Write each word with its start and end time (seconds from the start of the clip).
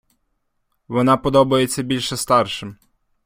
Вона 0.87 1.17
подобається 1.17 1.83
більше 1.83 2.17
старшим. 2.17 2.77